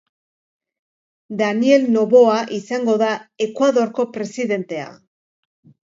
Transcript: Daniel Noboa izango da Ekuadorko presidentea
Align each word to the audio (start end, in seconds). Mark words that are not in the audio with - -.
Daniel 1.41 1.85
Noboa 1.99 2.39
izango 2.61 2.99
da 3.05 3.13
Ekuadorko 3.49 4.11
presidentea 4.19 4.93